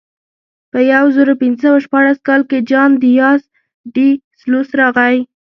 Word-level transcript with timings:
په 0.71 0.79
یو 0.93 1.05
زرو 1.15 1.33
پینځه 1.41 1.59
سوه 1.67 1.79
شپاړس 1.85 2.17
کال 2.27 2.41
کې 2.49 2.59
جان 2.69 2.91
دیاز 3.03 3.41
ډي 3.93 4.09
سلوس 4.41 4.69
راغی. 4.79 5.17